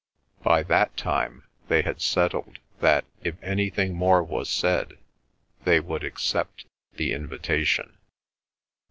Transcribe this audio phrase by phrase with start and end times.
[0.41, 4.97] By that time they had settled that if anything more was said,
[5.63, 7.99] they would accept the invitation.